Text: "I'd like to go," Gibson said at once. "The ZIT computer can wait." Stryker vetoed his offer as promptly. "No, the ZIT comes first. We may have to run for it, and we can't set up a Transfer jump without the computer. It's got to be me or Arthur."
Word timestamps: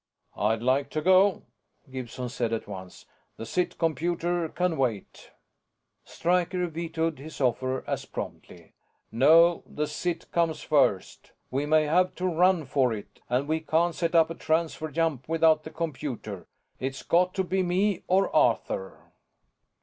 "I'd 0.35 0.63
like 0.63 0.89
to 0.97 1.01
go," 1.03 1.43
Gibson 1.91 2.27
said 2.27 2.53
at 2.53 2.67
once. 2.67 3.05
"The 3.37 3.45
ZIT 3.45 3.77
computer 3.77 4.49
can 4.49 4.75
wait." 4.75 5.29
Stryker 6.05 6.65
vetoed 6.65 7.19
his 7.19 7.39
offer 7.39 7.83
as 7.85 8.05
promptly. 8.05 8.73
"No, 9.11 9.61
the 9.67 9.85
ZIT 9.85 10.31
comes 10.31 10.61
first. 10.63 11.33
We 11.51 11.67
may 11.67 11.83
have 11.83 12.15
to 12.15 12.25
run 12.25 12.65
for 12.65 12.91
it, 12.91 13.21
and 13.29 13.47
we 13.47 13.59
can't 13.59 13.93
set 13.93 14.15
up 14.15 14.31
a 14.31 14.33
Transfer 14.33 14.89
jump 14.89 15.29
without 15.29 15.65
the 15.65 15.69
computer. 15.69 16.47
It's 16.79 17.03
got 17.03 17.35
to 17.35 17.43
be 17.43 17.61
me 17.61 18.01
or 18.07 18.35
Arthur." 18.35 19.11